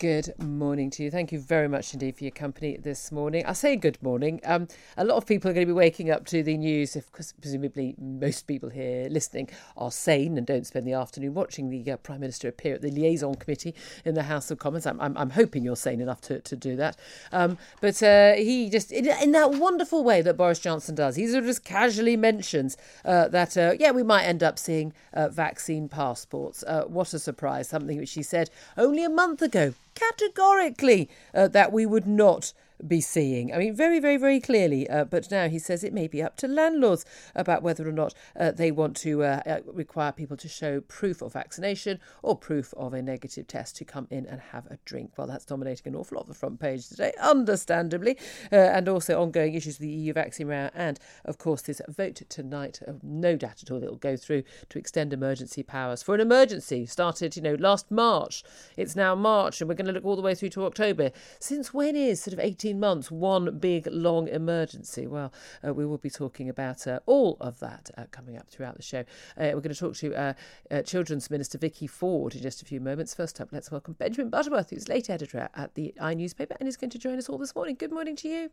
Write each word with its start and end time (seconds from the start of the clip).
Good 0.00 0.34
morning 0.42 0.90
to 0.90 1.04
you. 1.04 1.10
Thank 1.10 1.30
you 1.30 1.38
very 1.38 1.68
much 1.68 1.94
indeed 1.94 2.16
for 2.16 2.24
your 2.24 2.32
company 2.32 2.76
this 2.76 3.12
morning. 3.12 3.46
I 3.46 3.52
say 3.52 3.76
good 3.76 4.02
morning. 4.02 4.40
Um, 4.44 4.66
a 4.96 5.04
lot 5.04 5.18
of 5.18 5.24
people 5.24 5.48
are 5.48 5.54
going 5.54 5.68
to 5.68 5.72
be 5.72 5.76
waking 5.76 6.10
up 6.10 6.26
to 6.26 6.42
the 6.42 6.56
news, 6.56 6.96
if 6.96 7.12
presumably 7.12 7.94
most 7.96 8.48
people 8.48 8.70
here 8.70 9.06
listening 9.08 9.50
are 9.76 9.92
sane 9.92 10.36
and 10.36 10.44
don't 10.44 10.66
spend 10.66 10.84
the 10.84 10.94
afternoon 10.94 11.34
watching 11.34 11.70
the 11.70 11.92
uh, 11.92 11.96
Prime 11.98 12.18
Minister 12.18 12.48
appear 12.48 12.74
at 12.74 12.82
the 12.82 12.90
liaison 12.90 13.36
committee 13.36 13.72
in 14.04 14.14
the 14.14 14.24
House 14.24 14.50
of 14.50 14.58
Commons. 14.58 14.84
I'm, 14.84 15.00
I'm, 15.00 15.16
I'm 15.16 15.30
hoping 15.30 15.62
you're 15.62 15.76
sane 15.76 16.00
enough 16.00 16.20
to, 16.22 16.40
to 16.40 16.56
do 16.56 16.74
that. 16.74 16.96
Um, 17.30 17.56
but 17.80 18.02
uh, 18.02 18.34
he 18.34 18.68
just, 18.70 18.90
in, 18.90 19.06
in, 19.06 19.30
that 19.30 19.52
wonderful 19.52 20.02
way 20.02 20.22
that 20.22 20.36
Boris 20.36 20.58
Johnson 20.58 20.96
does, 20.96 21.14
he 21.14 21.28
sort 21.28 21.44
of 21.44 21.46
just 21.46 21.64
casually 21.64 22.16
mentions 22.16 22.76
uh, 23.04 23.28
that, 23.28 23.56
uh, 23.56 23.74
yeah, 23.78 23.92
we 23.92 24.02
might 24.02 24.24
end 24.24 24.42
up 24.42 24.58
seeing 24.58 24.92
uh, 25.12 25.28
vaccine 25.28 25.88
passports. 25.88 26.64
Uh, 26.66 26.82
what 26.88 27.14
a 27.14 27.18
surprise. 27.20 27.68
Something 27.68 27.98
which 27.98 28.14
he 28.14 28.24
said 28.24 28.50
only 28.76 29.04
a 29.04 29.08
month 29.08 29.40
ago 29.40 29.72
categorically 29.94 31.08
uh, 31.34 31.48
that 31.48 31.72
we 31.72 31.86
would 31.86 32.06
not 32.06 32.52
be 32.86 33.00
seeing. 33.00 33.52
I 33.52 33.58
mean, 33.58 33.74
very, 33.74 34.00
very, 34.00 34.16
very 34.16 34.40
clearly. 34.40 34.88
Uh, 34.88 35.04
but 35.04 35.30
now 35.30 35.48
he 35.48 35.58
says 35.58 35.84
it 35.84 35.92
may 35.92 36.08
be 36.08 36.22
up 36.22 36.36
to 36.38 36.48
landlords 36.48 37.04
about 37.34 37.62
whether 37.62 37.88
or 37.88 37.92
not 37.92 38.14
uh, 38.38 38.50
they 38.50 38.70
want 38.70 38.96
to 38.98 39.22
uh, 39.22 39.42
uh, 39.46 39.60
require 39.66 40.12
people 40.12 40.36
to 40.36 40.48
show 40.48 40.80
proof 40.80 41.22
of 41.22 41.32
vaccination 41.32 42.00
or 42.22 42.36
proof 42.36 42.74
of 42.76 42.94
a 42.94 43.02
negative 43.02 43.46
test 43.46 43.76
to 43.76 43.84
come 43.84 44.06
in 44.10 44.26
and 44.26 44.40
have 44.52 44.66
a 44.66 44.78
drink. 44.84 45.12
Well, 45.16 45.26
that's 45.26 45.44
dominating 45.44 45.92
an 45.92 45.98
awful 45.98 46.16
lot 46.16 46.22
of 46.22 46.28
the 46.28 46.34
front 46.34 46.60
page 46.60 46.88
today, 46.88 47.12
understandably, 47.20 48.18
uh, 48.52 48.56
and 48.56 48.88
also 48.88 49.20
ongoing 49.20 49.54
issues 49.54 49.78
with 49.78 49.88
the 49.88 49.94
EU 49.94 50.12
vaccine 50.12 50.48
round, 50.48 50.72
and 50.74 50.98
of 51.24 51.38
course 51.38 51.62
this 51.62 51.80
vote 51.88 52.22
tonight. 52.28 52.80
no 53.02 53.36
doubt 53.36 53.62
at 53.62 53.70
all 53.70 53.80
that 53.80 53.90
will 53.90 53.96
go 53.96 54.16
through 54.16 54.42
to 54.68 54.78
extend 54.78 55.12
emergency 55.12 55.62
powers 55.62 56.02
for 56.02 56.14
an 56.14 56.20
emergency 56.20 56.86
started, 56.86 57.36
you 57.36 57.42
know, 57.42 57.54
last 57.54 57.90
March. 57.90 58.42
It's 58.76 58.96
now 58.96 59.14
March, 59.14 59.60
and 59.60 59.68
we're 59.68 59.74
going 59.74 59.86
to 59.86 59.92
look 59.92 60.04
all 60.04 60.16
the 60.16 60.22
way 60.22 60.34
through 60.34 60.50
to 60.50 60.64
October. 60.64 61.10
Since 61.38 61.74
when 61.74 61.96
is 61.96 62.22
sort 62.22 62.32
of 62.32 62.40
18 62.40 62.63
18 62.64 62.80
months, 62.80 63.10
one 63.10 63.58
big 63.58 63.86
long 63.90 64.26
emergency. 64.26 65.06
Well, 65.06 65.34
uh, 65.62 65.74
we 65.74 65.84
will 65.84 65.98
be 65.98 66.08
talking 66.08 66.48
about 66.48 66.86
uh, 66.86 67.00
all 67.04 67.36
of 67.38 67.60
that 67.60 67.90
uh, 67.98 68.04
coming 68.10 68.38
up 68.38 68.48
throughout 68.48 68.76
the 68.76 68.82
show. 68.82 69.00
Uh, 69.36 69.52
we're 69.52 69.60
going 69.60 69.74
to 69.74 69.78
talk 69.78 69.96
to 69.96 70.14
uh, 70.14 70.32
uh, 70.70 70.80
Children's 70.80 71.30
Minister 71.30 71.58
Vicky 71.58 71.86
Ford 71.86 72.34
in 72.34 72.40
just 72.40 72.62
a 72.62 72.64
few 72.64 72.80
moments. 72.80 73.14
First 73.14 73.38
up, 73.38 73.48
let's 73.52 73.70
welcome 73.70 73.92
Benjamin 73.98 74.30
Butterworth, 74.30 74.70
who's 74.70 74.88
late 74.88 75.10
editor 75.10 75.50
at 75.54 75.74
the 75.74 75.92
i 76.00 76.14
newspaper 76.14 76.56
and 76.58 76.66
is 76.66 76.78
going 76.78 76.88
to 76.88 76.98
join 76.98 77.18
us 77.18 77.28
all 77.28 77.36
this 77.36 77.54
morning. 77.54 77.76
Good 77.78 77.92
morning 77.92 78.16
to 78.16 78.28
you. 78.28 78.50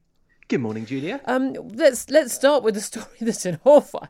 Good 0.50 0.60
morning, 0.60 0.86
Julia. 0.86 1.22
Um, 1.24 1.54
let's 1.54 2.10
let's 2.10 2.34
start 2.34 2.64
with 2.64 2.76
the 2.76 2.82
story 2.82 3.06
that's 3.22 3.46
in 3.46 3.62
awful. 3.64 4.10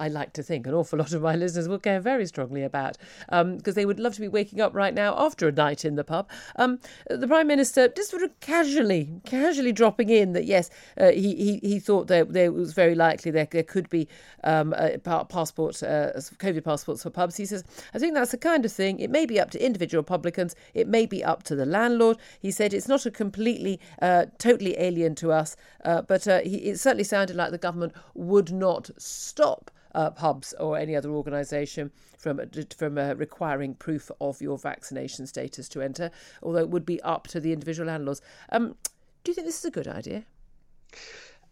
I 0.00 0.08
like 0.08 0.32
to 0.32 0.42
think 0.42 0.66
an 0.66 0.74
awful 0.74 0.98
lot 0.98 1.12
of 1.12 1.22
my 1.22 1.36
listeners 1.36 1.68
will 1.68 1.78
care 1.78 2.00
very 2.00 2.26
strongly 2.26 2.62
about 2.62 2.96
because 3.28 3.42
um, 3.42 3.74
they 3.74 3.84
would 3.84 4.00
love 4.00 4.14
to 4.14 4.20
be 4.20 4.28
waking 4.28 4.60
up 4.60 4.74
right 4.74 4.94
now 4.94 5.14
after 5.18 5.46
a 5.46 5.52
night 5.52 5.84
in 5.84 5.96
the 5.96 6.04
pub. 6.04 6.28
Um, 6.56 6.80
the 7.08 7.28
Prime 7.28 7.46
Minister 7.46 7.88
just 7.88 8.10
sort 8.10 8.22
of 8.22 8.40
casually, 8.40 9.10
casually 9.26 9.72
dropping 9.72 10.08
in 10.08 10.32
that 10.32 10.46
yes, 10.46 10.70
uh, 10.98 11.10
he, 11.10 11.34
he 11.34 11.60
he 11.62 11.78
thought 11.78 12.08
there 12.08 12.24
there 12.24 12.50
was 12.50 12.72
very 12.72 12.94
likely 12.94 13.30
there, 13.30 13.46
there 13.50 13.62
could 13.62 13.88
be 13.90 14.08
um, 14.44 14.74
a 14.76 14.98
passport, 14.98 15.82
uh, 15.82 16.12
COVID 16.16 16.64
passports 16.64 17.02
for 17.02 17.10
pubs. 17.10 17.36
He 17.36 17.44
says, 17.44 17.62
I 17.94 17.98
think 17.98 18.14
that's 18.14 18.30
the 18.30 18.38
kind 18.38 18.64
of 18.64 18.72
thing. 18.72 18.98
It 19.00 19.10
may 19.10 19.26
be 19.26 19.38
up 19.38 19.50
to 19.50 19.64
individual 19.64 20.02
publicans. 20.02 20.54
It 20.74 20.88
may 20.88 21.06
be 21.06 21.22
up 21.22 21.42
to 21.44 21.54
the 21.54 21.66
landlord. 21.66 22.16
He 22.40 22.50
said 22.50 22.72
it's 22.72 22.88
not 22.88 23.04
a 23.06 23.10
completely, 23.10 23.80
uh, 24.00 24.26
totally 24.38 24.78
alien 24.78 25.14
to 25.16 25.32
us, 25.32 25.56
uh, 25.84 26.02
but 26.02 26.26
uh, 26.26 26.40
he, 26.40 26.56
it 26.70 26.80
certainly 26.80 27.04
sounded 27.04 27.36
like 27.36 27.50
the 27.50 27.58
government 27.58 27.92
would 28.14 28.50
not 28.50 28.90
stop 28.96 29.70
uh, 29.94 30.10
pubs 30.10 30.52
or 30.54 30.78
any 30.78 30.96
other 30.96 31.10
organisation 31.10 31.90
from 32.18 32.40
from 32.76 32.98
uh, 32.98 33.14
requiring 33.14 33.74
proof 33.74 34.10
of 34.20 34.40
your 34.40 34.58
vaccination 34.58 35.26
status 35.26 35.68
to 35.68 35.82
enter, 35.82 36.10
although 36.42 36.60
it 36.60 36.70
would 36.70 36.86
be 36.86 37.00
up 37.02 37.26
to 37.28 37.40
the 37.40 37.52
individual 37.52 37.88
landlords. 37.88 38.22
Um, 38.50 38.76
do 39.24 39.30
you 39.30 39.34
think 39.34 39.46
this 39.46 39.58
is 39.58 39.64
a 39.64 39.70
good 39.70 39.88
idea? 39.88 40.24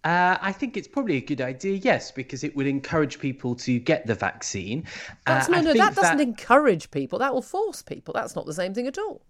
Uh, 0.05 0.39
I 0.41 0.53
think 0.53 0.77
it's 0.77 0.89
probably 0.89 1.17
a 1.17 1.21
good 1.21 1.41
idea, 1.41 1.75
yes, 1.75 2.13
because 2.13 2.45
it 2.45 2.55
would 2.57 2.67
encourage 2.67 3.19
people 3.19 3.57
to 3.57 3.79
get 3.79 4.07
the 4.07 4.15
vaccine. 4.15 4.85
That's, 5.27 5.49
uh, 5.49 5.53
no, 5.53 5.61
no, 5.61 5.75
that 5.75 5.97
doesn't 5.97 6.19
that... 6.19 6.23
encourage 6.23 6.91
people. 6.91 7.19
That 7.19 7.35
will 7.35 7.43
force 7.43 7.83
people. 7.83 8.15
That's 8.15 8.37
not 8.37 8.47
the 8.47 8.55
same 8.55 8.75
thing 8.75 8.87
at 8.87 8.97
all. 8.97 9.21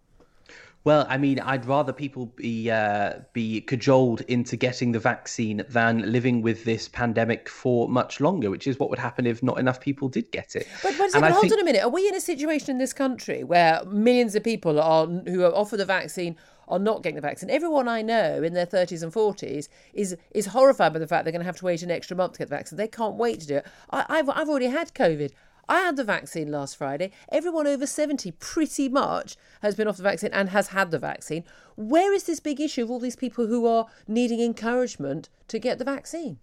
Well, 0.85 1.07
I 1.09 1.19
mean, 1.19 1.41
I'd 1.41 1.67
rather 1.67 1.93
people 1.93 2.27
be 2.37 2.71
uh, 2.71 3.21
be 3.33 3.61
cajoled 3.61 4.23
into 4.23 4.57
getting 4.57 4.93
the 4.93 4.99
vaccine 4.99 5.65
than 5.69 6.11
living 6.11 6.41
with 6.41 6.65
this 6.65 6.89
pandemic 6.89 7.49
for 7.49 7.89
much 7.89 8.21
longer, 8.21 8.49
which 8.49 8.67
is 8.67 8.79
what 8.79 8.89
would 8.89 8.99
happen 8.99 9.27
if 9.27 9.43
not 9.43 9.59
enough 9.59 9.81
people 9.81 10.09
did 10.09 10.31
get 10.31 10.57
it. 10.57 10.67
But, 10.83 10.95
but 10.97 11.11
second, 11.11 11.33
hold 11.33 11.43
think... 11.43 11.53
on 11.53 11.61
a 11.61 11.65
minute. 11.65 11.83
Are 11.83 11.91
we 11.91 12.09
in 12.09 12.15
a 12.15 12.21
situation 12.21 12.71
in 12.71 12.79
this 12.79 12.93
country 12.93 13.45
where 13.45 13.85
millions 13.85 14.35
of 14.35 14.45
people 14.45 14.81
are 14.81 15.07
who 15.07 15.43
are 15.43 15.55
offered 15.55 15.79
the 15.79 15.85
vaccine 15.85 16.37
are 16.69 16.79
not 16.79 17.03
getting 17.03 17.17
the 17.17 17.23
vaccine. 17.23 17.51
Everyone 17.51 17.89
I 17.89 18.03
know 18.03 18.43
in 18.43 18.53
their 18.53 18.67
30s 18.67 19.03
and 19.03 19.13
40s 19.13 19.69
is 19.95 20.17
is 20.31 20.47
horrified 20.47 20.93
by 20.93 20.99
the 20.99 21.07
fact 21.07 21.25
they're 21.25 21.33
going 21.33 21.41
to 21.41 21.47
have 21.47 21.57
to 21.59 21.65
wait 21.65 21.83
an 21.83 21.91
extra 21.91 22.17
month 22.17 22.33
to 22.33 22.39
get 22.39 22.51
the 22.51 22.57
vaccine. 22.57 22.77
They 22.77 22.89
can't 22.89 23.17
wait 23.17 23.41
to 23.41 23.47
do 23.47 23.57
it. 23.57 23.67
I, 23.91 24.17
have 24.17 24.29
I've 24.29 24.49
already 24.49 24.67
had 24.67 24.95
COVID. 24.95 25.33
I 25.69 25.81
had 25.81 25.97
the 25.97 26.05
vaccine 26.05 26.51
last 26.51 26.77
Friday. 26.77 27.11
Everyone 27.31 27.67
over 27.67 27.87
70 27.87 28.31
pretty 28.33 28.89
much 28.89 29.37
has 29.63 29.75
been 29.75 29.87
off 29.87 29.99
the 29.99 30.03
vaccine 30.03 30.31
and 30.33 30.49
has 30.51 30.69
had 30.69 30.91
the 30.91 30.99
vaccine. 30.99 31.45
Where 31.77 32.13
is 32.13 32.25
this 32.25 32.41
big 32.41 32.61
issue 32.61 32.83
of 32.83 32.91
all 32.91 33.01
these 33.01 33.17
people 33.17 33.47
who 33.47 33.67
are 33.67 33.87
needing 34.07 34.41
encouragement 34.41 35.29
to 35.49 35.59
get 35.59 35.79
the 35.79 35.85
vaccine? 35.85 36.39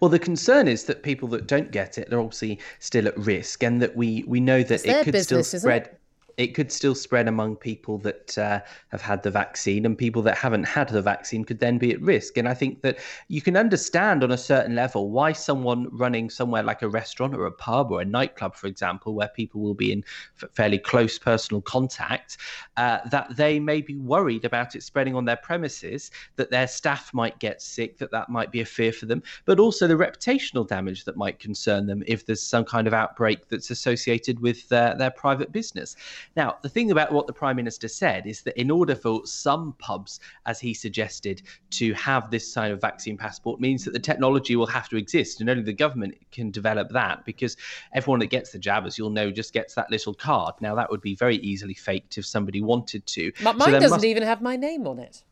Well, 0.00 0.08
the 0.08 0.18
concern 0.18 0.68
is 0.68 0.84
that 0.84 1.02
people 1.02 1.28
that 1.28 1.46
don't 1.46 1.70
get 1.70 1.98
it 1.98 2.12
are 2.12 2.20
obviously 2.20 2.58
still 2.78 3.08
at 3.08 3.18
risk, 3.18 3.62
and 3.62 3.82
that 3.82 3.96
we 3.96 4.24
we 4.26 4.40
know 4.40 4.62
that 4.62 4.86
it 4.86 5.04
could 5.04 5.12
business, 5.12 5.48
still 5.48 5.60
spread 5.60 5.97
it 6.38 6.54
could 6.54 6.70
still 6.70 6.94
spread 6.94 7.26
among 7.26 7.56
people 7.56 7.98
that 7.98 8.38
uh, 8.38 8.60
have 8.88 9.02
had 9.02 9.22
the 9.24 9.30
vaccine, 9.30 9.84
and 9.84 9.98
people 9.98 10.22
that 10.22 10.38
haven't 10.38 10.64
had 10.64 10.88
the 10.88 11.02
vaccine 11.02 11.44
could 11.44 11.58
then 11.58 11.78
be 11.78 11.92
at 11.92 12.00
risk. 12.00 12.38
And 12.38 12.48
I 12.48 12.54
think 12.54 12.80
that 12.82 12.98
you 13.26 13.42
can 13.42 13.56
understand 13.56 14.22
on 14.22 14.30
a 14.30 14.38
certain 14.38 14.76
level 14.76 15.10
why 15.10 15.32
someone 15.32 15.88
running 15.90 16.30
somewhere 16.30 16.62
like 16.62 16.82
a 16.82 16.88
restaurant 16.88 17.34
or 17.34 17.44
a 17.44 17.50
pub 17.50 17.90
or 17.90 18.00
a 18.00 18.04
nightclub, 18.04 18.54
for 18.54 18.68
example, 18.68 19.14
where 19.14 19.28
people 19.28 19.60
will 19.60 19.74
be 19.74 19.90
in 19.90 20.04
fairly 20.52 20.78
close 20.78 21.18
personal 21.18 21.60
contact, 21.60 22.36
uh, 22.76 22.98
that 23.10 23.36
they 23.36 23.58
may 23.58 23.82
be 23.82 23.96
worried 23.96 24.44
about 24.44 24.76
it 24.76 24.84
spreading 24.84 25.16
on 25.16 25.24
their 25.24 25.36
premises, 25.36 26.12
that 26.36 26.52
their 26.52 26.68
staff 26.68 27.12
might 27.12 27.36
get 27.40 27.60
sick, 27.60 27.98
that 27.98 28.12
that 28.12 28.28
might 28.28 28.52
be 28.52 28.60
a 28.60 28.64
fear 28.64 28.92
for 28.92 29.06
them, 29.06 29.20
but 29.44 29.58
also 29.58 29.88
the 29.88 29.94
reputational 29.94 30.66
damage 30.66 31.04
that 31.04 31.16
might 31.16 31.40
concern 31.40 31.86
them 31.86 32.04
if 32.06 32.24
there's 32.26 32.42
some 32.42 32.64
kind 32.64 32.86
of 32.86 32.94
outbreak 32.94 33.48
that's 33.48 33.70
associated 33.70 34.38
with 34.38 34.70
uh, 34.72 34.94
their 34.94 35.10
private 35.10 35.50
business. 35.50 35.96
Now, 36.36 36.56
the 36.62 36.68
thing 36.68 36.90
about 36.90 37.12
what 37.12 37.26
the 37.26 37.32
Prime 37.32 37.56
Minister 37.56 37.88
said 37.88 38.26
is 38.26 38.42
that 38.42 38.58
in 38.60 38.70
order 38.70 38.94
for 38.94 39.26
some 39.26 39.74
pubs, 39.78 40.20
as 40.46 40.60
he 40.60 40.74
suggested, 40.74 41.42
to 41.70 41.92
have 41.94 42.30
this 42.30 42.54
kind 42.54 42.72
of 42.72 42.80
vaccine 42.80 43.16
passport 43.16 43.60
means 43.60 43.84
that 43.84 43.92
the 43.92 43.98
technology 43.98 44.56
will 44.56 44.66
have 44.66 44.88
to 44.88 44.96
exist 44.96 45.40
and 45.40 45.50
only 45.50 45.62
the 45.62 45.72
government 45.72 46.14
can 46.30 46.50
develop 46.50 46.90
that 46.90 47.24
because 47.24 47.56
everyone 47.92 48.20
that 48.20 48.26
gets 48.26 48.52
the 48.52 48.58
jab, 48.58 48.86
as 48.86 48.98
you'll 48.98 49.10
know, 49.10 49.30
just 49.30 49.52
gets 49.52 49.74
that 49.74 49.90
little 49.90 50.14
card. 50.14 50.54
Now, 50.60 50.74
that 50.74 50.90
would 50.90 51.00
be 51.00 51.14
very 51.14 51.36
easily 51.36 51.74
faked 51.74 52.18
if 52.18 52.26
somebody 52.26 52.60
wanted 52.60 53.06
to. 53.06 53.32
But 53.42 53.56
mine 53.56 53.68
so 53.68 53.80
doesn't 53.80 53.90
must... 53.90 54.04
even 54.04 54.22
have 54.22 54.42
my 54.42 54.56
name 54.56 54.86
on 54.86 54.98
it. 54.98 55.22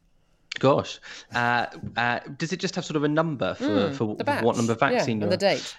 Gosh, 0.58 1.00
uh, 1.34 1.66
uh, 1.96 2.20
does 2.38 2.52
it 2.52 2.60
just 2.60 2.74
have 2.76 2.84
sort 2.84 2.96
of 2.96 3.04
a 3.04 3.08
number 3.08 3.54
for, 3.54 3.64
mm, 3.64 3.94
for 3.94 4.06
what 4.06 4.56
number 4.56 4.72
of 4.72 4.80
vaccine? 4.80 5.18
Yeah, 5.18 5.24
and 5.24 5.32
the 5.32 5.36
date. 5.36 5.76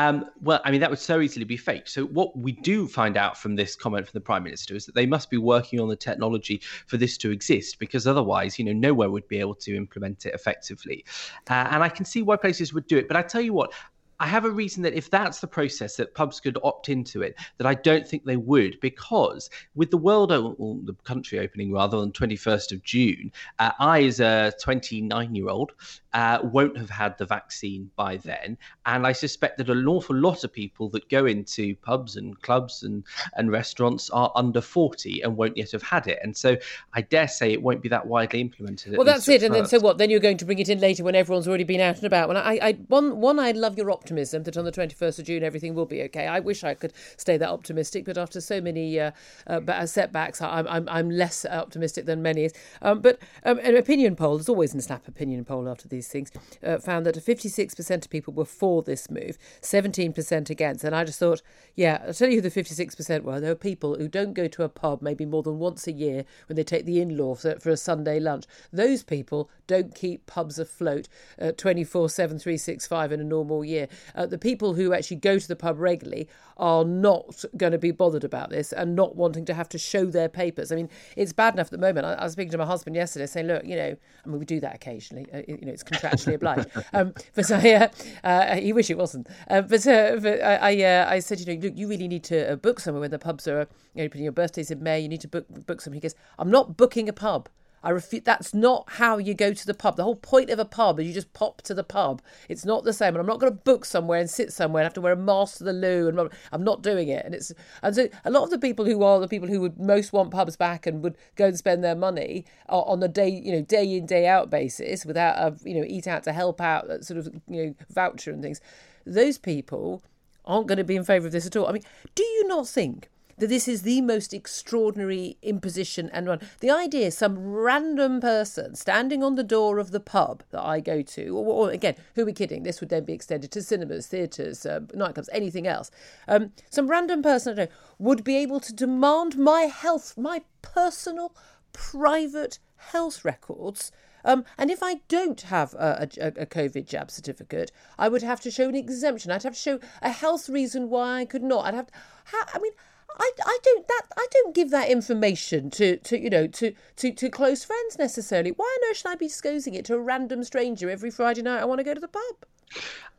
Um, 0.00 0.24
well, 0.40 0.62
I 0.64 0.70
mean, 0.70 0.80
that 0.80 0.88
would 0.88 0.98
so 0.98 1.20
easily 1.20 1.44
be 1.44 1.58
faked. 1.58 1.90
So, 1.90 2.06
what 2.06 2.34
we 2.34 2.52
do 2.52 2.88
find 2.88 3.18
out 3.18 3.36
from 3.36 3.54
this 3.54 3.76
comment 3.76 4.06
from 4.06 4.16
the 4.16 4.22
Prime 4.22 4.42
Minister 4.42 4.74
is 4.74 4.86
that 4.86 4.94
they 4.94 5.04
must 5.04 5.28
be 5.28 5.36
working 5.36 5.78
on 5.78 5.88
the 5.88 5.96
technology 5.96 6.62
for 6.86 6.96
this 6.96 7.18
to 7.18 7.30
exist, 7.30 7.78
because 7.78 8.06
otherwise, 8.06 8.58
you 8.58 8.64
know, 8.64 8.72
nowhere 8.72 9.10
would 9.10 9.28
be 9.28 9.38
able 9.38 9.56
to 9.56 9.76
implement 9.76 10.24
it 10.24 10.32
effectively. 10.32 11.04
Uh, 11.50 11.68
and 11.70 11.82
I 11.82 11.90
can 11.90 12.06
see 12.06 12.22
why 12.22 12.36
places 12.36 12.72
would 12.72 12.86
do 12.86 12.96
it. 12.96 13.08
But 13.08 13.18
I 13.18 13.22
tell 13.22 13.42
you 13.42 13.52
what, 13.52 13.74
I 14.20 14.26
have 14.26 14.44
a 14.44 14.50
reason 14.50 14.82
that 14.82 14.92
if 14.92 15.08
that's 15.08 15.40
the 15.40 15.46
process 15.46 15.96
that 15.96 16.14
pubs 16.14 16.40
could 16.40 16.58
opt 16.62 16.90
into 16.90 17.22
it, 17.22 17.36
that 17.56 17.66
I 17.66 17.72
don't 17.72 18.06
think 18.06 18.24
they 18.24 18.36
would, 18.36 18.78
because 18.80 19.48
with 19.74 19.90
the 19.90 19.96
world, 19.96 20.30
or 20.30 20.78
the 20.84 20.94
country 21.04 21.38
opening 21.38 21.72
rather 21.72 21.96
on 21.96 22.12
21st 22.12 22.72
of 22.72 22.82
June, 22.82 23.32
uh, 23.58 23.72
I, 23.78 24.02
as 24.04 24.20
a 24.20 24.52
29 24.60 25.34
year 25.34 25.48
old, 25.48 25.72
uh, 26.12 26.40
won't 26.42 26.76
have 26.76 26.90
had 26.90 27.16
the 27.16 27.24
vaccine 27.24 27.90
by 27.96 28.18
then. 28.18 28.58
And 28.84 29.06
I 29.06 29.12
suspect 29.12 29.56
that 29.56 29.70
an 29.70 29.88
awful 29.88 30.16
lot 30.16 30.44
of 30.44 30.52
people 30.52 30.90
that 30.90 31.08
go 31.08 31.24
into 31.24 31.74
pubs 31.76 32.16
and 32.16 32.40
clubs 32.42 32.82
and, 32.82 33.04
and 33.36 33.50
restaurants 33.50 34.10
are 34.10 34.30
under 34.34 34.60
40 34.60 35.22
and 35.22 35.34
won't 35.34 35.56
yet 35.56 35.70
have 35.70 35.82
had 35.82 36.08
it. 36.08 36.18
And 36.22 36.36
so 36.36 36.58
I 36.92 37.00
dare 37.00 37.28
say 37.28 37.52
it 37.52 37.62
won't 37.62 37.80
be 37.80 37.88
that 37.88 38.06
widely 38.06 38.42
implemented. 38.42 38.96
Well, 38.96 39.06
that's 39.06 39.28
it. 39.28 39.42
And 39.42 39.54
then 39.54 39.64
so 39.64 39.78
what? 39.80 39.96
Then 39.96 40.10
you're 40.10 40.20
going 40.20 40.36
to 40.38 40.44
bring 40.44 40.58
it 40.58 40.68
in 40.68 40.78
later 40.78 41.04
when 41.04 41.14
everyone's 41.14 41.48
already 41.48 41.64
been 41.64 41.80
out 41.80 41.96
and 41.96 42.04
about. 42.04 42.28
When 42.28 42.36
I, 42.36 42.58
I 42.60 42.72
one, 42.88 43.20
one, 43.20 43.38
I 43.38 43.52
love 43.52 43.78
your 43.78 43.90
optimism 43.90 44.09
optimism 44.10 44.42
that 44.42 44.56
on 44.56 44.64
the 44.64 44.72
21st 44.72 45.20
of 45.20 45.24
June 45.24 45.44
everything 45.44 45.74
will 45.74 45.86
be 45.86 46.02
okay. 46.02 46.26
I 46.26 46.40
wish 46.40 46.64
I 46.64 46.74
could 46.74 46.92
stay 47.16 47.36
that 47.36 47.48
optimistic, 47.48 48.04
but 48.04 48.18
after 48.18 48.40
so 48.40 48.60
many 48.60 48.98
uh, 48.98 49.12
uh, 49.46 49.86
setbacks, 49.86 50.42
I'm, 50.42 50.66
I'm, 50.66 50.88
I'm 50.88 51.10
less 51.10 51.46
optimistic 51.46 52.06
than 52.06 52.22
many. 52.22 52.50
Um, 52.82 53.00
but 53.00 53.20
um, 53.44 53.58
an 53.60 53.76
opinion 53.76 54.16
poll, 54.16 54.36
there's 54.36 54.48
always 54.48 54.74
a 54.74 54.82
snap 54.82 55.06
opinion 55.06 55.44
poll 55.44 55.68
after 55.68 55.86
these 55.86 56.08
things, 56.08 56.32
uh, 56.64 56.78
found 56.78 57.06
that 57.06 57.14
56% 57.14 58.04
of 58.04 58.10
people 58.10 58.34
were 58.34 58.44
for 58.44 58.82
this 58.82 59.08
move, 59.08 59.38
17% 59.62 60.50
against. 60.50 60.82
And 60.82 60.96
I 60.96 61.04
just 61.04 61.20
thought, 61.20 61.42
yeah, 61.76 62.02
I'll 62.06 62.14
tell 62.14 62.28
you 62.28 62.40
who 62.40 62.48
the 62.48 62.50
56% 62.50 63.22
were. 63.22 63.38
There 63.38 63.50
were 63.50 63.54
people 63.54 63.94
who 63.94 64.08
don't 64.08 64.34
go 64.34 64.48
to 64.48 64.64
a 64.64 64.68
pub 64.68 65.02
maybe 65.02 65.24
more 65.24 65.44
than 65.44 65.60
once 65.60 65.86
a 65.86 65.92
year 65.92 66.24
when 66.48 66.56
they 66.56 66.64
take 66.64 66.84
the 66.84 67.00
in 67.00 67.16
law 67.16 67.36
for, 67.36 67.60
for 67.60 67.70
a 67.70 67.76
Sunday 67.76 68.18
lunch. 68.18 68.44
Those 68.72 69.04
people 69.04 69.50
don't 69.68 69.94
keep 69.94 70.26
pubs 70.26 70.58
afloat 70.58 71.08
uh, 71.40 71.52
24 71.52 72.08
7, 72.08 72.38
365 72.38 73.12
in 73.12 73.20
a 73.20 73.24
normal 73.24 73.64
year 73.64 73.86
uh, 74.14 74.26
the 74.26 74.38
people 74.38 74.74
who 74.74 74.92
actually 74.92 75.16
go 75.18 75.38
to 75.38 75.48
the 75.48 75.56
pub 75.56 75.78
regularly 75.78 76.28
are 76.56 76.84
not 76.84 77.44
going 77.56 77.72
to 77.72 77.78
be 77.78 77.90
bothered 77.90 78.24
about 78.24 78.50
this 78.50 78.72
and 78.72 78.94
not 78.94 79.16
wanting 79.16 79.44
to 79.46 79.54
have 79.54 79.68
to 79.70 79.78
show 79.78 80.04
their 80.04 80.28
papers. 80.28 80.70
I 80.70 80.76
mean, 80.76 80.88
it's 81.16 81.32
bad 81.32 81.54
enough 81.54 81.66
at 81.66 81.72
the 81.72 81.78
moment. 81.78 82.06
I, 82.06 82.14
I 82.14 82.24
was 82.24 82.32
speaking 82.32 82.52
to 82.52 82.58
my 82.58 82.66
husband 82.66 82.96
yesterday 82.96 83.26
saying, 83.26 83.46
look, 83.46 83.64
you 83.64 83.76
know, 83.76 83.96
I 84.24 84.28
mean, 84.28 84.38
we 84.38 84.44
do 84.44 84.60
that 84.60 84.74
occasionally, 84.74 85.26
uh, 85.32 85.42
you 85.48 85.58
know, 85.62 85.72
it's 85.72 85.84
contractually 85.84 86.34
obliged. 86.34 86.68
Um, 86.92 87.14
but 87.34 87.50
I, 87.50 87.74
uh, 87.74 87.88
uh, 88.24 88.56
he 88.56 88.72
wish 88.72 88.90
it 88.90 88.98
wasn't. 88.98 89.28
Uh, 89.48 89.60
but, 89.62 89.86
uh, 89.86 90.16
but 90.20 90.42
I, 90.42 90.82
I, 90.82 91.14
I, 91.14 91.18
said, 91.20 91.38
you 91.38 91.46
know, 91.46 91.68
look, 91.68 91.76
you 91.76 91.88
really 91.88 92.08
need 92.08 92.24
to 92.24 92.56
book 92.56 92.80
somewhere 92.80 93.00
when 93.00 93.10
the 93.10 93.18
pubs 93.18 93.46
are, 93.46 93.68
you 93.94 94.08
know, 94.08 94.10
your 94.14 94.32
birthday's 94.32 94.70
in 94.70 94.82
May, 94.82 94.98
you 95.00 95.08
need 95.08 95.20
to 95.20 95.28
book, 95.28 95.46
book 95.66 95.80
something. 95.80 95.98
He 95.98 96.00
goes, 96.00 96.14
I'm 96.38 96.50
not 96.50 96.76
booking 96.76 97.08
a 97.08 97.12
pub. 97.12 97.48
I 97.82 97.90
refute. 97.90 98.24
That's 98.24 98.52
not 98.52 98.84
how 98.88 99.16
you 99.16 99.32
go 99.32 99.54
to 99.54 99.66
the 99.66 99.72
pub. 99.74 99.96
The 99.96 100.04
whole 100.04 100.16
point 100.16 100.50
of 100.50 100.58
a 100.58 100.64
pub 100.64 101.00
is 101.00 101.06
you 101.06 101.14
just 101.14 101.32
pop 101.32 101.62
to 101.62 101.72
the 101.72 101.84
pub. 101.84 102.20
It's 102.48 102.64
not 102.64 102.84
the 102.84 102.92
same. 102.92 103.14
And 103.14 103.18
I'm 103.18 103.26
not 103.26 103.40
going 103.40 103.52
to 103.52 103.58
book 103.58 103.84
somewhere 103.86 104.20
and 104.20 104.28
sit 104.28 104.52
somewhere 104.52 104.82
and 104.82 104.86
have 104.86 104.94
to 104.94 105.00
wear 105.00 105.14
a 105.14 105.16
mask 105.16 105.58
to 105.58 105.64
the 105.64 105.72
loo. 105.72 106.08
And 106.08 106.30
I'm 106.52 106.62
not 106.62 106.82
doing 106.82 107.08
it. 107.08 107.24
And 107.24 107.34
it's 107.34 107.52
and 107.82 107.94
so 107.94 108.08
a 108.24 108.30
lot 108.30 108.44
of 108.44 108.50
the 108.50 108.58
people 108.58 108.84
who 108.84 109.02
are 109.02 109.18
the 109.18 109.28
people 109.28 109.48
who 109.48 109.60
would 109.60 109.78
most 109.78 110.12
want 110.12 110.30
pubs 110.30 110.56
back 110.56 110.86
and 110.86 111.02
would 111.02 111.16
go 111.36 111.46
and 111.46 111.56
spend 111.56 111.82
their 111.82 111.96
money 111.96 112.44
on 112.68 113.02
a 113.02 113.08
day, 113.08 113.28
you 113.28 113.52
know, 113.52 113.62
day 113.62 113.96
in 113.96 114.04
day 114.04 114.26
out 114.26 114.50
basis 114.50 115.06
without 115.06 115.36
a 115.36 115.56
you 115.66 115.74
know 115.74 115.84
eat 115.86 116.06
out 116.06 116.22
to 116.24 116.32
help 116.32 116.60
out 116.60 116.86
that 116.88 117.04
sort 117.04 117.18
of 117.18 117.28
you 117.48 117.66
know 117.66 117.74
voucher 117.90 118.30
and 118.30 118.42
things. 118.42 118.60
Those 119.06 119.38
people 119.38 120.02
aren't 120.44 120.66
going 120.66 120.78
to 120.78 120.84
be 120.84 120.96
in 120.96 121.04
favour 121.04 121.26
of 121.26 121.32
this 121.32 121.46
at 121.46 121.56
all. 121.56 121.66
I 121.66 121.72
mean, 121.72 121.82
do 122.14 122.22
you 122.22 122.46
not 122.46 122.68
think? 122.68 123.08
That 123.40 123.48
this 123.48 123.66
is 123.66 123.82
the 123.82 124.00
most 124.00 124.32
extraordinary 124.32 125.36
imposition 125.42 126.08
and 126.12 126.28
one. 126.28 126.40
The 126.60 126.70
idea 126.70 127.10
some 127.10 127.38
random 127.38 128.20
person 128.20 128.74
standing 128.76 129.22
on 129.22 129.34
the 129.34 129.42
door 129.42 129.78
of 129.78 129.90
the 129.90 130.00
pub 130.00 130.42
that 130.50 130.62
I 130.62 130.80
go 130.80 131.02
to, 131.02 131.36
or, 131.36 131.68
or 131.68 131.70
again, 131.70 131.96
who 132.14 132.22
are 132.22 132.26
we 132.26 132.32
kidding? 132.32 132.62
This 132.62 132.80
would 132.80 132.90
then 132.90 133.04
be 133.04 133.12
extended 133.12 133.50
to 133.50 133.62
cinemas, 133.62 134.06
theatres, 134.06 134.64
uh, 134.64 134.80
nightclubs, 134.94 135.28
anything 135.32 135.66
else. 135.66 135.90
Um, 136.28 136.52
some 136.70 136.88
random 136.88 137.22
person 137.22 137.58
I 137.58 137.64
know 137.64 137.70
would 137.98 138.22
be 138.24 138.36
able 138.36 138.60
to 138.60 138.72
demand 138.72 139.38
my 139.38 139.62
health, 139.62 140.16
my 140.16 140.42
personal, 140.62 141.34
private 141.72 142.58
health 142.76 143.24
records. 143.24 143.92
Um, 144.24 144.44
and 144.58 144.70
if 144.70 144.82
I 144.82 144.96
don't 145.08 145.40
have 145.42 145.74
a, 145.74 146.08
a, 146.20 146.26
a, 146.26 146.46
COVID 146.46 146.86
jab 146.86 147.10
certificate, 147.10 147.72
I 147.98 148.08
would 148.08 148.22
have 148.22 148.40
to 148.42 148.50
show 148.50 148.68
an 148.68 148.74
exemption. 148.74 149.30
I'd 149.30 149.44
have 149.44 149.54
to 149.54 149.58
show 149.58 149.80
a 150.02 150.10
health 150.10 150.48
reason 150.48 150.90
why 150.90 151.20
I 151.20 151.24
could 151.24 151.42
not. 151.42 151.64
I'd 151.64 151.74
have. 151.74 151.86
To, 151.86 151.92
how, 152.24 152.42
I 152.52 152.58
mean, 152.58 152.72
I, 153.18 153.32
I 153.44 153.58
don't 153.62 153.88
that 153.88 154.02
I 154.16 154.26
don't 154.30 154.54
give 154.54 154.70
that 154.70 154.88
information 154.88 155.70
to, 155.70 155.96
to 155.98 156.18
you 156.18 156.30
know 156.30 156.46
to, 156.46 156.74
to, 156.96 157.12
to 157.12 157.28
close 157.30 157.64
friends 157.64 157.98
necessarily. 157.98 158.50
Why 158.50 158.64
on 158.64 158.90
earth 158.90 158.98
should 158.98 159.08
I 159.08 159.14
be 159.16 159.26
disclosing 159.26 159.74
it 159.74 159.84
to 159.86 159.94
a 159.94 160.00
random 160.00 160.44
stranger 160.44 160.90
every 160.90 161.10
Friday 161.10 161.42
night 161.42 161.60
I 161.60 161.64
want 161.64 161.78
to 161.78 161.84
go 161.84 161.94
to 161.94 162.00
the 162.00 162.08
pub? 162.08 162.46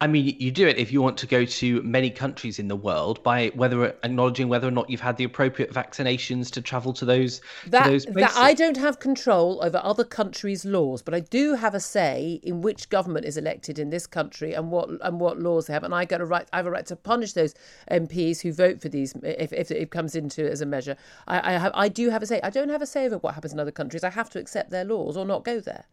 I 0.02 0.08
mean, 0.08 0.36
you 0.40 0.50
do 0.52 0.68
it 0.68 0.80
if 0.80 0.92
you 0.92 1.00
want 1.00 1.16
to 1.20 1.28
go 1.28 1.46
to 1.46 1.82
many 1.84 2.10
countries 2.10 2.58
in 2.58 2.68
the 2.68 2.76
world 2.76 3.22
by 3.22 3.52
whether 3.54 3.86
acknowledging 4.04 4.50
whether 4.50 4.68
or 4.68 4.72
not 4.72 4.90
you've 4.90 5.00
had 5.00 5.16
the 5.16 5.24
appropriate 5.24 5.72
vaccinations 5.72 6.50
to 6.54 6.62
travel 6.62 6.92
to 6.94 7.06
those 7.06 7.40
that, 7.68 7.84
to 7.84 7.92
those 7.92 8.06
places. 8.08 8.34
That 8.34 8.42
I 8.42 8.56
don't 8.56 8.78
have 8.78 9.00
control 9.00 9.64
over 9.64 9.80
other 9.84 10.04
countries' 10.04 10.66
laws, 10.66 11.04
but 11.04 11.14
I 11.14 11.20
do 11.20 11.54
have 11.54 11.76
a 11.76 11.80
say 11.80 12.40
in 12.42 12.62
which 12.62 12.90
government 12.90 13.28
is 13.28 13.38
elected 13.38 13.78
in 13.78 13.92
this 13.92 14.08
country 14.08 14.54
and 14.54 14.72
what 14.72 14.90
and 15.02 15.20
what 15.20 15.38
laws 15.38 15.68
they 15.68 15.74
have. 15.74 15.84
And 15.84 15.94
I 15.94 16.06
got 16.06 16.20
a 16.20 16.26
right. 16.26 16.48
I 16.52 16.58
have 16.58 16.66
a 16.66 16.72
right 16.72 16.86
to 16.88 16.96
punish 16.96 17.34
those 17.34 17.54
MPs 17.92 18.42
who 18.42 18.52
vote 18.54 18.82
for 18.82 18.90
these 18.90 19.14
if, 19.22 19.54
if 19.54 19.70
it 19.70 19.92
comes 19.92 20.16
into 20.16 20.44
it 20.44 20.52
as 20.52 20.62
a 20.62 20.66
measure. 20.66 20.98
I 21.28 21.52
I, 21.52 21.58
have, 21.60 21.72
I 21.76 21.90
do 21.90 22.10
have 22.10 22.24
a 22.24 22.26
say. 22.26 22.42
I 22.42 22.50
don't 22.50 22.70
have 22.70 22.82
a 22.82 22.88
say 22.88 23.06
over 23.06 23.20
what 23.20 23.36
happens 23.36 23.54
in 23.54 23.60
other 23.60 23.70
countries. 23.70 24.04
I 24.04 24.10
have 24.10 24.32
to 24.32 24.40
accept 24.40 24.72
their 24.72 24.84
laws 24.84 25.16
or 25.16 25.26
not 25.26 25.44
go 25.44 25.60
there. 25.60 25.86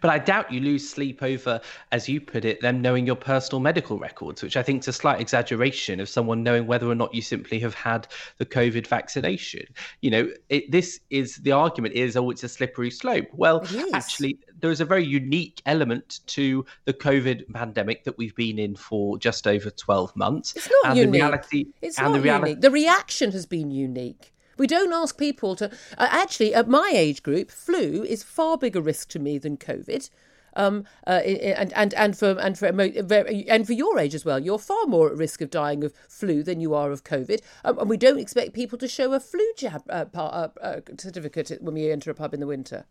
But 0.00 0.10
I 0.10 0.18
doubt 0.18 0.52
you 0.52 0.60
lose 0.60 0.88
sleep 0.88 1.22
over, 1.22 1.60
as 1.92 2.08
you 2.08 2.20
put 2.20 2.44
it, 2.44 2.60
them 2.60 2.80
knowing 2.80 3.06
your 3.06 3.16
personal 3.16 3.60
medical 3.60 3.98
records, 3.98 4.42
which 4.42 4.56
I 4.56 4.62
think 4.62 4.82
is 4.82 4.88
a 4.88 4.92
slight 4.92 5.20
exaggeration 5.20 6.00
of 6.00 6.08
someone 6.08 6.42
knowing 6.42 6.66
whether 6.66 6.88
or 6.88 6.94
not 6.94 7.14
you 7.14 7.22
simply 7.22 7.58
have 7.60 7.74
had 7.74 8.06
the 8.38 8.46
COVID 8.46 8.86
vaccination. 8.86 9.66
You 10.00 10.10
know, 10.10 10.30
it, 10.48 10.70
this 10.70 11.00
is 11.10 11.36
the 11.36 11.52
argument 11.52 11.94
is, 11.94 12.16
oh, 12.16 12.30
it's 12.30 12.44
a 12.44 12.48
slippery 12.48 12.90
slope. 12.90 13.28
Well, 13.32 13.66
actually, 13.92 14.38
there 14.60 14.70
is 14.70 14.80
a 14.80 14.84
very 14.84 15.04
unique 15.04 15.62
element 15.66 16.20
to 16.26 16.64
the 16.84 16.94
COVID 16.94 17.52
pandemic 17.52 18.04
that 18.04 18.16
we've 18.18 18.34
been 18.34 18.58
in 18.58 18.76
for 18.76 19.18
just 19.18 19.46
over 19.46 19.70
12 19.70 20.14
months. 20.16 20.54
It's 20.56 20.70
not 20.70 20.90
and 20.90 20.98
unique. 20.98 21.12
The 21.12 21.18
reality, 21.18 21.66
it's 21.82 21.98
not 21.98 22.12
the 22.12 22.20
reality, 22.20 22.50
unique. 22.50 22.62
The 22.62 22.70
reaction 22.70 23.32
has 23.32 23.46
been 23.46 23.70
unique. 23.70 24.32
We 24.60 24.66
don't 24.66 24.92
ask 24.92 25.16
people 25.16 25.56
to. 25.56 25.70
Uh, 25.96 26.08
actually, 26.10 26.54
at 26.54 26.68
my 26.68 26.92
age 26.92 27.22
group, 27.22 27.50
flu 27.50 28.04
is 28.04 28.22
far 28.22 28.58
bigger 28.58 28.82
risk 28.82 29.08
to 29.08 29.18
me 29.18 29.38
than 29.38 29.56
COVID. 29.56 30.10
Um, 30.54 30.84
uh, 31.06 31.12
and 31.12 31.72
and 31.72 31.94
and 31.94 32.14
for 32.14 32.32
and 32.38 32.58
for 32.58 32.66
and 32.66 33.66
for 33.66 33.72
your 33.72 33.98
age 33.98 34.14
as 34.14 34.26
well, 34.26 34.38
you're 34.38 34.58
far 34.58 34.84
more 34.84 35.08
at 35.08 35.16
risk 35.16 35.40
of 35.40 35.48
dying 35.48 35.82
of 35.82 35.94
flu 36.10 36.42
than 36.42 36.60
you 36.60 36.74
are 36.74 36.92
of 36.92 37.04
COVID. 37.04 37.40
Um, 37.64 37.78
and 37.78 37.88
we 37.88 37.96
don't 37.96 38.18
expect 38.18 38.52
people 38.52 38.76
to 38.76 38.86
show 38.86 39.14
a 39.14 39.20
flu 39.20 39.50
jab 39.56 39.82
uh, 39.88 40.04
uh, 40.12 40.48
uh 40.60 40.80
certificate 40.98 41.56
when 41.62 41.72
we 41.72 41.90
enter 41.90 42.10
a 42.10 42.14
pub 42.14 42.34
in 42.34 42.40
the 42.40 42.46
winter. 42.46 42.84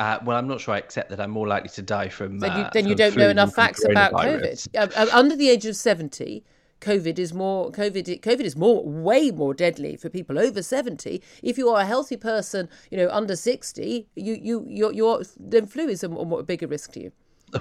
Uh, 0.00 0.18
well, 0.24 0.36
I'm 0.36 0.48
not 0.48 0.60
sure 0.60 0.74
I 0.74 0.78
accept 0.78 1.10
that 1.10 1.20
I'm 1.20 1.30
more 1.30 1.46
likely 1.46 1.68
to 1.70 1.82
die 1.82 2.08
from. 2.08 2.40
Then 2.40 2.56
you, 2.56 2.64
uh, 2.64 2.70
then 2.72 2.88
you 2.88 2.96
don't 2.96 3.16
know 3.16 3.28
enough 3.28 3.54
facts 3.54 3.84
about 3.84 4.14
COVID. 4.14 5.12
under 5.12 5.36
the 5.36 5.48
age 5.48 5.64
of 5.64 5.76
70, 5.76 6.42
COVID 6.80 7.18
is 7.18 7.32
more 7.32 7.70
COVID. 7.72 8.20
COVID 8.20 8.40
is 8.40 8.56
more, 8.56 8.84
way 8.84 9.30
more 9.30 9.54
deadly 9.54 9.96
for 9.96 10.08
people 10.08 10.38
over 10.38 10.62
seventy. 10.62 11.22
If 11.42 11.58
you 11.58 11.68
are 11.68 11.80
a 11.80 11.86
healthy 11.86 12.16
person, 12.16 12.68
you 12.90 12.98
know, 12.98 13.08
under 13.10 13.36
sixty, 13.36 14.06
you 14.14 14.38
you 14.40 14.64
your 14.68 14.92
your 14.92 15.22
then 15.38 15.66
flu 15.66 15.88
is 15.88 16.04
a, 16.04 16.10
a 16.10 16.42
bigger 16.42 16.66
risk 16.66 16.92
to 16.92 17.02
you. 17.02 17.12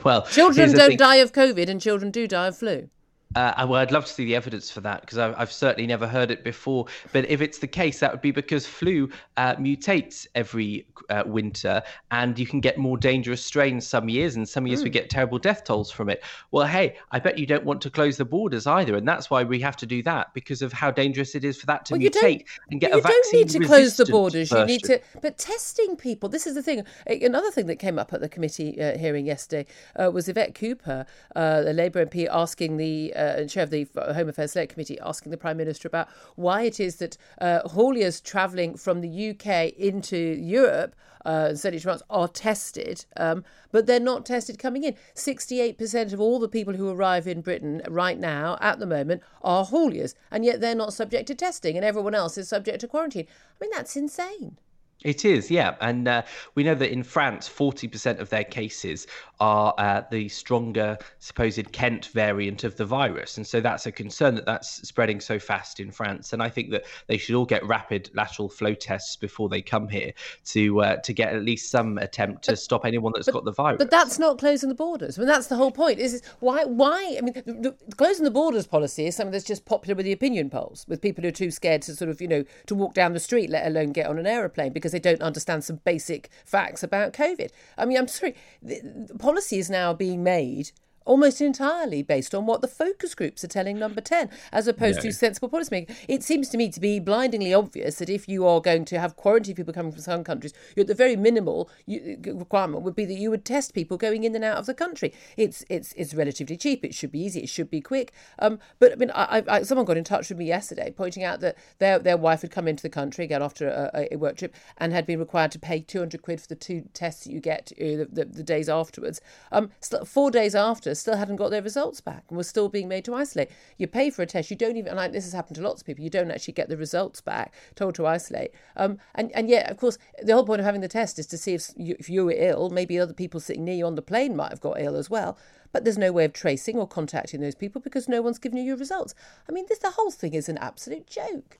Well, 0.03 0.23
children 0.23 0.73
don't 0.73 0.97
die 0.97 1.15
of 1.15 1.31
COVID, 1.31 1.69
and 1.69 1.81
children 1.81 2.11
do 2.11 2.27
die 2.27 2.47
of 2.47 2.57
flu. 2.57 2.89
Uh, 3.35 3.65
well, 3.67 3.81
I'd 3.81 3.91
love 3.91 4.05
to 4.05 4.11
see 4.11 4.25
the 4.25 4.35
evidence 4.35 4.71
for 4.71 4.81
that 4.81 5.01
because 5.01 5.17
I've, 5.17 5.35
I've, 5.37 5.51
certainly 5.51 5.85
never 5.85 6.07
heard 6.07 6.31
it 6.31 6.43
before. 6.43 6.85
But 7.11 7.29
if 7.29 7.41
it's 7.41 7.59
the 7.59 7.67
case, 7.67 7.99
that 7.99 8.11
would 8.11 8.21
be 8.21 8.31
because 8.31 8.65
flu 8.65 9.09
uh, 9.35 9.55
mutates 9.55 10.25
every 10.33 10.87
uh, 11.09 11.23
winter, 11.25 11.83
and 12.11 12.39
you 12.39 12.45
can 12.45 12.61
get 12.61 12.77
more 12.77 12.97
dangerous 12.97 13.43
strains 13.43 13.85
some 13.85 14.07
years, 14.07 14.35
and 14.35 14.47
some 14.47 14.65
years 14.65 14.79
mm. 14.79 14.85
we 14.85 14.89
hmm. 14.89 14.93
get 14.93 15.09
terrible 15.09 15.39
death 15.39 15.65
tolls 15.65 15.91
from 15.91 16.09
it. 16.09 16.23
Well, 16.51 16.65
hey, 16.65 16.95
I 17.11 17.19
bet 17.19 17.37
you 17.37 17.45
don't 17.45 17.65
want 17.65 17.81
to 17.81 17.89
close 17.89 18.17
the 18.17 18.25
borders 18.25 18.65
either, 18.65 18.95
and 18.95 19.07
that's 19.07 19.29
why 19.29 19.43
we 19.43 19.59
have 19.59 19.75
to 19.77 19.85
do 19.85 20.01
that 20.03 20.33
because 20.33 20.61
of 20.61 20.71
how 20.71 20.89
dangerous 20.89 21.35
it 21.35 21.43
is 21.43 21.57
for 21.59 21.65
that 21.65 21.85
to 21.85 21.93
well, 21.93 22.01
mutate 22.01 22.45
and 22.71 22.79
get 22.79 22.91
a 22.91 23.01
vaccine. 23.01 23.39
You 23.39 23.45
don't 23.45 23.53
need 23.53 23.61
to 23.61 23.67
close 23.67 23.97
the 23.97 24.05
borders. 24.05 24.49
Version. 24.49 24.67
You 24.69 24.73
need 24.73 24.83
to, 24.85 25.01
but 25.21 25.37
testing 25.37 25.97
people. 25.97 26.29
This 26.29 26.47
is 26.47 26.55
the 26.55 26.63
thing. 26.63 26.83
Another 27.05 27.51
thing 27.51 27.67
that 27.67 27.77
came 27.77 27.99
up 27.99 28.13
at 28.13 28.21
the 28.21 28.29
committee 28.29 28.81
uh, 28.81 28.97
hearing 28.97 29.25
yesterday 29.25 29.65
uh, 29.95 30.09
was 30.11 30.29
Yvette 30.29 30.55
Cooper, 30.55 31.05
uh, 31.35 31.61
the 31.61 31.73
Labour 31.73 32.05
MP, 32.05 32.27
asking 32.31 32.77
the 32.77 33.13
uh, 33.17 33.45
chair 33.45 33.63
of 33.63 33.69
the 33.69 33.87
Home 33.95 34.29
Affairs 34.29 34.51
Select 34.53 34.73
Committee, 34.73 34.99
asking 34.99 35.31
the 35.31 35.37
Prime 35.37 35.57
Minister 35.57 35.87
about 35.87 36.07
why 36.35 36.63
it 36.63 36.79
is 36.79 36.97
that 36.97 37.17
uh, 37.39 37.61
hauliers 37.65 38.23
travelling 38.23 38.75
from 38.75 39.01
the 39.01 39.29
UK 39.31 39.73
into 39.77 40.17
Europe 40.17 40.95
uh, 41.27 41.53
and 41.63 41.81
France 41.81 42.01
are 42.09 42.27
tested, 42.29 43.05
um, 43.17 43.43
but 43.71 43.85
they're 43.85 43.99
not 43.99 44.25
tested 44.25 44.57
coming 44.57 44.83
in. 44.83 44.95
68% 45.13 46.13
of 46.13 46.21
all 46.21 46.39
the 46.39 46.47
people 46.47 46.75
who 46.75 46.89
arrive 46.89 47.27
in 47.27 47.41
Britain 47.41 47.81
right 47.89 48.17
now, 48.17 48.57
at 48.61 48.79
the 48.79 48.85
moment, 48.85 49.21
are 49.41 49.65
hauliers, 49.65 50.15
and 50.31 50.45
yet 50.45 50.61
they're 50.61 50.73
not 50.73 50.93
subject 50.93 51.27
to 51.27 51.35
testing, 51.35 51.75
and 51.75 51.83
everyone 51.83 52.15
else 52.15 52.37
is 52.37 52.47
subject 52.47 52.79
to 52.79 52.87
quarantine. 52.87 53.27
I 53.29 53.55
mean, 53.59 53.71
that's 53.73 53.97
insane. 53.97 54.57
It 55.03 55.25
is, 55.25 55.51
yeah. 55.51 55.75
And 55.79 56.07
uh, 56.07 56.23
we 56.55 56.63
know 56.63 56.75
that 56.75 56.91
in 56.91 57.03
France, 57.03 57.47
40% 57.47 58.19
of 58.19 58.29
their 58.29 58.43
cases 58.43 59.05
are 59.39 59.73
uh, 59.77 60.01
the 60.09 60.27
stronger 60.27 60.97
supposed 61.19 61.71
Kent 61.71 62.07
variant 62.07 62.63
of 62.63 62.75
the 62.77 62.85
virus. 62.85 63.37
And 63.37 63.45
so 63.45 63.61
that's 63.61 63.85
a 63.85 63.91
concern 63.91 64.33
that 64.35 64.45
that's 64.45 64.87
spreading 64.87 65.19
so 65.19 65.37
fast 65.37 65.79
in 65.79 65.91
France. 65.91 66.33
And 66.33 66.41
I 66.41 66.49
think 66.49 66.71
that 66.71 66.85
they 67.05 67.17
should 67.17 67.35
all 67.35 67.45
get 67.45 67.63
rapid 67.65 68.09
lateral 68.15 68.49
flow 68.49 68.73
tests 68.73 69.15
before 69.15 69.49
they 69.49 69.61
come 69.61 69.87
here 69.87 70.13
to 70.45 70.81
uh, 70.81 70.95
to 70.97 71.13
get 71.13 71.33
at 71.33 71.43
least 71.43 71.69
some 71.69 71.99
attempt 71.99 72.43
to 72.45 72.51
but, 72.51 72.59
stop 72.59 72.85
anyone 72.85 73.11
that's 73.13 73.27
but, 73.27 73.33
got 73.33 73.45
the 73.45 73.51
virus. 73.51 73.77
But 73.77 73.91
that's 73.91 74.17
not 74.17 74.39
closing 74.39 74.69
the 74.69 74.75
borders. 74.75 75.17
I 75.17 75.21
mean, 75.21 75.27
that's 75.27 75.47
the 75.47 75.55
whole 75.55 75.71
point. 75.71 75.99
Is 75.99 76.23
why, 76.39 76.65
why, 76.65 77.15
I 77.17 77.21
mean, 77.21 77.33
the, 77.33 77.75
the, 77.87 77.95
closing 77.95 78.23
the 78.23 78.31
borders 78.31 78.65
policy 78.65 79.05
is 79.05 79.15
something 79.15 79.31
that's 79.31 79.45
just 79.45 79.65
popular 79.65 79.95
with 79.95 80.05
the 80.05 80.11
opinion 80.11 80.49
polls, 80.49 80.85
with 80.87 81.01
people 81.01 81.21
who 81.21 81.27
are 81.27 81.31
too 81.31 81.51
scared 81.51 81.83
to 81.83 81.95
sort 81.95 82.09
of, 82.09 82.19
you 82.19 82.27
know, 82.27 82.43
to 82.65 82.75
walk 82.75 82.93
down 82.93 83.13
the 83.13 83.19
street, 83.19 83.49
let 83.49 83.67
alone 83.67 83.91
get 83.91 84.07
on 84.07 84.17
an 84.17 84.25
aeroplane 84.25 84.73
because 84.73 84.86
they 84.91 84.99
don't 84.99 85.21
understand 85.21 85.63
some 85.63 85.81
basic 85.83 86.29
facts 86.45 86.83
about 86.83 87.13
COVID. 87.13 87.49
I 87.77 87.85
mean, 87.85 87.97
I'm 87.97 88.07
sorry, 88.07 88.35
the, 88.61 88.81
the 89.07 89.17
policy 89.17 89.57
is 89.57 89.69
now 89.69 89.93
being 89.93 90.23
made 90.23 90.71
almost 91.07 91.41
entirely 91.41 92.03
based 92.03 92.35
on 92.35 92.45
what 92.45 92.61
the 92.61 92.67
focus 92.67 93.15
groups 93.15 93.43
are 93.43 93.47
telling 93.47 93.79
number 93.79 94.01
10 94.01 94.29
as 94.51 94.67
opposed 94.67 94.97
no. 94.97 95.03
to 95.03 95.13
sensible 95.13 95.49
policymaking. 95.49 95.95
It 96.07 96.23
seems 96.23 96.49
to 96.49 96.57
me 96.57 96.69
to 96.69 96.79
be 96.79 96.99
blindingly 96.99 97.53
obvious 97.53 97.97
that 97.99 98.09
if 98.09 98.27
you 98.27 98.45
are 98.45 98.61
going 98.61 98.85
to 98.85 98.99
have 98.99 99.15
quarantine 99.15 99.55
people 99.55 99.73
coming 99.73 99.91
from 99.91 100.01
some 100.01 100.23
countries 100.23 100.53
the 100.75 100.93
very 100.93 101.15
minimal 101.15 101.69
requirement 101.87 102.83
would 102.83 102.95
be 102.95 103.05
that 103.05 103.15
you 103.15 103.29
would 103.29 103.45
test 103.45 103.73
people 103.73 103.97
going 103.97 104.23
in 104.23 104.35
and 104.35 104.43
out 104.43 104.57
of 104.57 104.65
the 104.65 104.73
country. 104.73 105.13
It's 105.35 105.63
it's 105.69 105.93
it's 105.93 106.13
relatively 106.13 106.57
cheap. 106.57 106.85
It 106.85 106.93
should 106.93 107.11
be 107.11 107.19
easy. 107.19 107.41
It 107.41 107.49
should 107.49 107.69
be 107.69 107.81
quick. 107.81 108.13
Um, 108.39 108.59
but 108.79 108.91
i 108.91 108.95
mean 108.95 109.11
I, 109.13 109.43
I, 109.47 109.61
someone 109.63 109.85
got 109.85 109.97
in 109.97 110.03
touch 110.03 110.29
with 110.29 110.37
me 110.37 110.45
yesterday 110.45 110.93
pointing 110.95 111.23
out 111.23 111.39
that 111.41 111.57
their 111.79 111.99
their 111.99 112.17
wife 112.17 112.41
had 112.41 112.51
come 112.51 112.67
into 112.67 112.83
the 112.83 112.89
country 112.89 113.25
again 113.25 113.41
after 113.41 113.67
a, 113.67 114.07
a 114.11 114.15
work 114.17 114.37
trip 114.37 114.55
and 114.77 114.93
had 114.93 115.05
been 115.05 115.19
required 115.19 115.51
to 115.51 115.59
pay 115.59 115.79
200 115.79 116.21
quid 116.21 116.41
for 116.41 116.47
the 116.47 116.55
two 116.55 116.87
tests 116.93 117.23
that 117.23 117.31
you 117.31 117.39
get 117.39 117.71
uh, 117.79 117.97
the, 117.97 118.07
the, 118.11 118.25
the, 118.25 118.43
days 118.43 118.69
afterwards. 118.69 119.21
Um, 119.51 119.71
four 120.05 120.31
days 120.31 120.55
after 120.55 120.93
still 120.97 121.15
hadn't 121.15 121.37
got 121.37 121.49
their 121.49 121.61
results 121.61 122.01
back 122.01 122.23
and 122.29 122.37
were 122.37 122.43
still 122.43 122.69
being 122.69 122.87
made 122.87 123.05
to 123.05 123.15
isolate. 123.15 123.49
You 123.77 123.87
pay 123.87 124.09
for 124.09 124.21
a 124.21 124.25
test, 124.25 124.49
you 124.49 124.57
don't 124.57 124.77
even, 124.77 124.91
and 124.91 124.99
I, 124.99 125.07
this 125.07 125.23
has 125.25 125.33
happened 125.33 125.55
to 125.57 125.61
lots 125.61 125.81
of 125.81 125.87
people, 125.87 126.03
you 126.03 126.09
don't 126.09 126.31
actually 126.31 126.53
get 126.53 126.69
the 126.69 126.77
results 126.77 127.21
back, 127.21 127.53
told 127.75 127.95
to 127.95 128.05
isolate. 128.05 128.51
Um, 128.75 128.97
and, 129.15 129.31
and 129.33 129.49
yet, 129.49 129.69
of 129.69 129.77
course, 129.77 129.97
the 130.21 130.33
whole 130.33 130.45
point 130.45 130.59
of 130.59 130.65
having 130.65 130.81
the 130.81 130.87
test 130.87 131.19
is 131.19 131.27
to 131.27 131.37
see 131.37 131.53
if 131.53 131.71
you, 131.77 131.95
if 131.99 132.09
you 132.09 132.25
were 132.25 132.35
ill, 132.35 132.69
maybe 132.69 132.99
other 132.99 133.13
people 133.13 133.39
sitting 133.39 133.65
near 133.65 133.75
you 133.75 133.85
on 133.85 133.95
the 133.95 134.01
plane 134.01 134.35
might 134.35 134.51
have 134.51 134.61
got 134.61 134.79
ill 134.79 134.95
as 134.95 135.09
well. 135.09 135.37
But 135.71 135.83
there's 135.83 135.97
no 135.97 136.11
way 136.11 136.25
of 136.25 136.33
tracing 136.33 136.77
or 136.77 136.87
contacting 136.87 137.41
those 137.41 137.55
people 137.55 137.81
because 137.81 138.07
no 138.07 138.21
one's 138.21 138.39
given 138.39 138.57
you 138.57 138.63
your 138.63 138.77
results. 138.77 139.13
I 139.47 139.51
mean, 139.51 139.65
this 139.67 139.79
the 139.79 139.91
whole 139.91 140.11
thing 140.11 140.33
is 140.33 140.49
an 140.49 140.57
absolute 140.57 141.07
joke. 141.07 141.59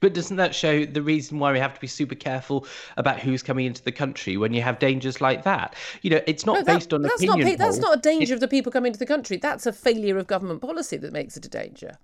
But 0.00 0.14
doesn't 0.14 0.36
that 0.38 0.54
show 0.54 0.84
the 0.84 1.02
reason 1.02 1.38
why 1.38 1.52
we 1.52 1.58
have 1.58 1.74
to 1.74 1.80
be 1.80 1.86
super 1.86 2.14
careful 2.14 2.66
about 2.96 3.20
who's 3.20 3.42
coming 3.42 3.66
into 3.66 3.82
the 3.82 3.92
country 3.92 4.36
when 4.36 4.52
you 4.52 4.62
have 4.62 4.78
dangers 4.78 5.20
like 5.20 5.44
that? 5.44 5.74
You 6.02 6.10
know, 6.10 6.20
it's 6.26 6.46
not 6.46 6.54
no, 6.54 6.62
that, 6.62 6.74
based 6.74 6.92
on 6.92 7.02
that's 7.02 7.22
opinion. 7.22 7.48
Not, 7.48 7.58
that's 7.58 7.78
not 7.78 7.98
a 7.98 8.00
danger 8.00 8.34
of 8.34 8.40
the 8.40 8.48
people 8.48 8.72
coming 8.72 8.88
into 8.88 8.98
the 8.98 9.06
country. 9.06 9.36
That's 9.36 9.66
a 9.66 9.72
failure 9.72 10.16
of 10.18 10.26
government 10.26 10.62
policy 10.62 10.96
that 10.96 11.12
makes 11.12 11.36
it 11.36 11.44
a 11.44 11.50
danger. 11.50 11.98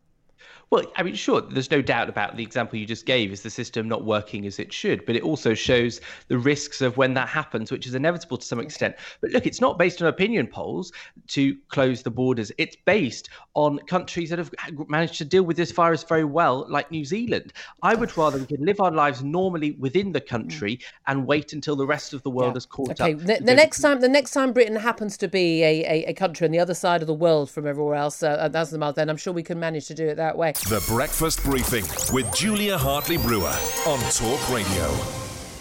Well, 0.71 0.83
I 0.97 1.05
mean, 1.05 1.15
sure, 1.15 1.41
there's 1.41 1.71
no 1.71 1.81
doubt 1.81 2.09
about 2.09 2.37
the 2.37 2.43
example 2.43 2.77
you 2.77 2.87
just 2.87 3.07
gave 3.07 3.31
is 3.31 3.43
the 3.43 3.51
system 3.51 3.87
not 3.87 4.05
working 4.05 4.47
as 4.47 4.59
it 4.59 4.73
should, 4.73 5.07
but 5.07 5.15
it 5.15 5.23
also 5.23 5.55
shows 5.55 6.01
the 6.27 6.39
risks 6.39 6.81
of 6.81 6.97
when 6.97 7.15
that 7.15 7.29
happens, 7.29 7.71
which 7.71 7.87
is 7.87 7.95
inevitable 7.95 8.37
to 8.37 8.45
some 8.45 8.59
extent. 8.59 8.97
But 9.21 9.31
look, 9.31 9.47
it's 9.47 9.61
not 9.61 9.79
based 9.79 10.03
on 10.03 10.09
opinion 10.09 10.49
polls 10.49 10.93
to 11.29 11.57
close 11.69 12.03
the 12.03 12.11
borders. 12.11 12.51
It's 12.59 12.75
based 12.85 13.29
on 13.55 13.79
countries 13.87 14.31
that 14.31 14.41
have 14.41 14.51
managed 14.89 15.19
to 15.19 15.25
deal 15.25 15.45
with 15.45 15.57
this 15.57 15.71
virus 15.71 16.03
very 16.03 16.25
well, 16.25 16.67
like 16.69 16.91
New 16.91 17.05
Zealand. 17.05 17.53
I 17.85 17.95
would 17.95 18.17
rather 18.17 18.37
we 18.37 18.47
can 18.47 18.65
live 18.65 18.81
our 18.81 18.91
lives 18.91 19.23
normally 19.23 19.73
within 19.73 20.11
the 20.11 20.21
country 20.21 20.81
and 21.07 21.29
wait 21.29 21.53
until 21.53 21.77
the 21.77 21.87
rest 21.87 22.13
of 22.13 22.25
the 22.25 22.31
world 22.31 22.51
yeah. 22.51 22.55
has 22.55 22.67
caught 22.67 22.91
okay. 23.01 23.13
up. 23.13 23.21
The, 23.21 23.39
the 23.41 23.55
next 23.55 23.81
time, 23.83 24.01
the 24.01 24.09
next 24.09 24.33
time 24.33 24.53
Britain 24.53 24.75
happens 24.75 25.17
to 25.19 25.29
be 25.29 25.63
a, 25.63 25.85
a, 25.85 26.05
a, 26.07 26.15
country 26.15 26.45
on 26.45 26.51
the 26.51 26.59
other 26.59 26.75
side 26.75 27.03
of 27.03 27.07
the 27.07 27.15
world 27.15 27.51
from 27.51 27.69
everywhere 27.69 27.95
else, 27.95 28.21
uh, 28.21 28.49
that's 28.49 28.71
the 28.71 28.79
month. 28.79 28.97
Then 28.97 29.09
I'm 29.09 29.17
sure 29.17 29.33
we 29.33 29.45
can 29.45 29.61
manage 29.61 29.87
to 29.87 29.95
do 29.95 30.09
it 30.09 30.17
that 30.17 30.37
way. 30.37 30.56
The 30.65 30.85
Breakfast 30.89 31.45
Briefing 31.45 31.85
with 32.13 32.35
Julia 32.35 32.77
Hartley 32.77 33.19
Brewer 33.19 33.55
on 33.87 34.01
Talk 34.11 34.51
Radio. 34.51 34.85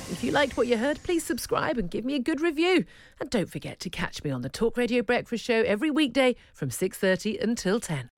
If 0.09 0.23
you 0.23 0.31
liked 0.31 0.57
what 0.57 0.65
you 0.65 0.77
heard, 0.77 1.03
please 1.03 1.23
subscribe 1.23 1.77
and 1.77 1.91
give 1.91 2.05
me 2.05 2.15
a 2.15 2.19
good 2.19 2.41
review. 2.41 2.85
And 3.19 3.29
don't 3.29 3.47
forget 3.47 3.79
to 3.81 3.91
catch 3.91 4.23
me 4.23 4.31
on 4.31 4.41
the 4.41 4.49
Talk 4.49 4.77
Radio 4.77 5.03
Breakfast 5.03 5.43
Show 5.43 5.61
every 5.61 5.91
weekday 5.91 6.35
from 6.55 6.71
6:30 6.71 7.37
until 7.39 7.79
10. 7.79 8.09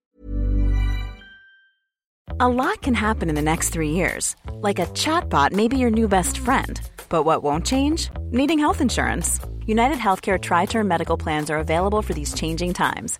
A 2.40 2.48
lot 2.48 2.82
can 2.82 2.94
happen 2.94 3.28
in 3.28 3.36
the 3.36 3.42
next 3.42 3.72
3 3.72 3.90
years. 3.90 4.38
Like 4.54 4.80
a 4.80 4.86
chatbot 4.94 5.52
may 5.52 5.68
be 5.68 5.78
your 5.78 5.92
new 5.92 6.08
best 6.08 6.38
friend. 6.38 6.80
But 7.10 7.24
what 7.24 7.44
won't 7.44 7.66
change? 7.66 8.12
Needing 8.32 8.60
health 8.60 8.80
insurance. 8.80 9.42
United 9.66 9.98
Healthcare 9.98 10.40
tri-term 10.40 10.88
medical 10.88 11.18
plans 11.18 11.50
are 11.50 11.58
available 11.58 12.02
for 12.02 12.14
these 12.14 12.34
changing 12.34 12.74
times 12.74 13.20